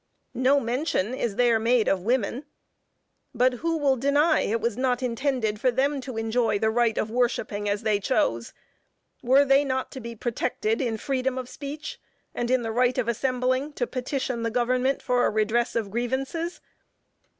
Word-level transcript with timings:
No 0.33 0.59
mention 0.59 1.13
is 1.13 1.35
there 1.35 1.59
made 1.59 1.87
of 1.87 2.01
women, 2.01 2.45
but 3.35 3.53
who 3.61 3.77
will 3.77 3.95
deny 3.95 4.41
it 4.41 4.59
was 4.59 4.75
not 4.75 5.03
intended 5.03 5.61
for 5.61 5.69
them 5.69 6.01
to 6.01 6.17
enjoy 6.17 6.57
the 6.57 6.71
right 6.71 6.97
of 6.97 7.11
worshipping 7.11 7.69
as 7.69 7.83
they 7.83 7.99
choose? 7.99 8.51
Were 9.21 9.45
they 9.45 9.63
not 9.63 9.91
to 9.91 9.99
be 9.99 10.15
protected 10.15 10.81
in 10.81 10.97
freedom 10.97 11.37
of 11.37 11.47
speech, 11.49 11.99
and 12.33 12.49
in 12.49 12.63
the 12.63 12.71
right 12.71 12.97
of 12.97 13.07
assembling 13.07 13.73
to 13.73 13.85
petition 13.85 14.41
the 14.41 14.49
government 14.49 15.03
for 15.03 15.23
a 15.23 15.29
redress 15.29 15.75
of 15.75 15.91
grievances? 15.91 16.61